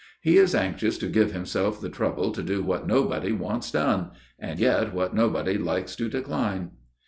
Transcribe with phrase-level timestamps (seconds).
[0.19, 4.59] He is anxious to give himself the trouble to do what nobody wants done, and
[4.59, 6.71] yet what nobody likes to decline.